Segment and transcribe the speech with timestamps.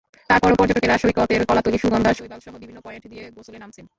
[0.29, 3.85] তারপরও পর্যটকেরা সৈকতের কলাতলী, সুগন্ধা, শৈবালসহ বিভিন্ন পয়েন্ট দিয়ে গোসলে নামছেন।